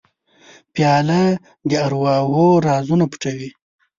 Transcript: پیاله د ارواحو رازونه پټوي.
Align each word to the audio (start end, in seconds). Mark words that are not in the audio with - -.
پیاله 0.73 1.23
د 1.69 1.71
ارواحو 1.85 2.45
رازونه 2.67 3.05
پټوي. 3.11 3.49